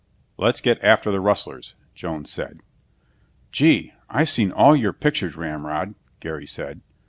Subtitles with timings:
[0.35, 2.61] Let's get after the rustlers!" Jones said.
[3.51, 6.81] "Gee, I've seen all your pictures, Ramrod," Gary said.